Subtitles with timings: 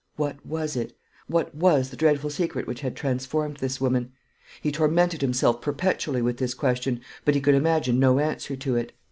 [0.15, 0.97] What was it?
[1.27, 4.13] What was the dreadful secret which had transformed this woman?
[4.59, 8.93] He tormented himself perpetually with this question, but he could imagine no answer to it.